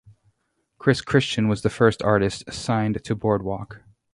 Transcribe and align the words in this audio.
Chris 0.79 0.99
Christian 0.99 1.47
was 1.47 1.61
the 1.61 1.69
first 1.69 2.01
artist 2.01 2.51
signed 2.51 3.03
to 3.03 3.15
Boardwalk. 3.15 3.83